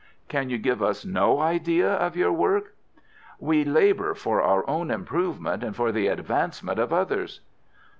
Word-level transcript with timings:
"Can 0.29 0.49
you 0.49 0.57
give 0.57 0.81
us 0.81 1.05
no 1.05 1.39
idea 1.41 1.87
of 1.87 2.15
your 2.15 2.31
work?" 2.31 2.73
"We 3.39 3.63
labour 3.63 4.15
for 4.15 4.41
our 4.41 4.67
own 4.67 4.89
improvement 4.89 5.63
and 5.63 5.75
for 5.75 5.91
the 5.91 6.07
advancement 6.07 6.79
of 6.79 6.91
others." 6.91 7.41